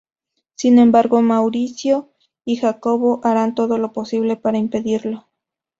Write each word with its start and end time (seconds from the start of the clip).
Sin 0.55 0.79
embargo, 0.79 1.21
Maurizio 1.21 2.09
y 2.43 2.55
Jacobo 2.57 3.21
harán 3.23 3.53
todo 3.53 3.77
lo 3.77 3.93
posible 3.93 4.35
para 4.35 4.57
impedirlo. 4.57 5.27